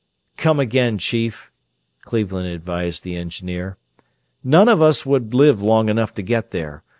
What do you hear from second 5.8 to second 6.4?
enough to